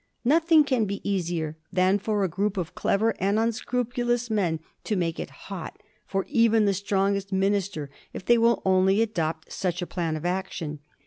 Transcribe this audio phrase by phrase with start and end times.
[0.25, 5.19] Nothing can be easier than for a group of clever and unscrupulous men to make
[5.19, 10.15] it hot for even the strongest minister if they will only adopt such a plan
[10.15, 10.79] of action.